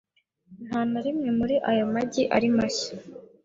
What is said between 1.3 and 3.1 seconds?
muri ayo magi ari mashya.